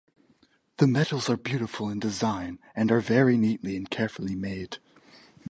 The 0.77 0.87
medals 0.87 1.29
are 1.29 1.37
beautiful 1.37 1.87
in 1.91 1.99
design, 1.99 2.57
and 2.75 2.91
are 2.91 3.01
very 3.01 3.37
neatly 3.37 3.75
and 3.77 3.87
carefully 3.87 4.33
made. 4.33 4.79